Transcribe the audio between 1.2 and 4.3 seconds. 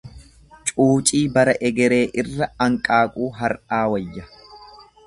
bara egeree irra anqaaquu har'aa wayya.